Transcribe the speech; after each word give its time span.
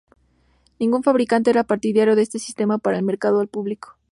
Ningún 0.79 1.03
fabricante 1.03 1.51
era 1.51 1.63
partidario 1.63 2.15
de 2.15 2.23
este 2.23 2.39
sistema 2.39 2.79
para 2.79 2.97
el 2.97 3.03
mercado 3.03 3.39
al 3.39 3.49
público. 3.49 3.99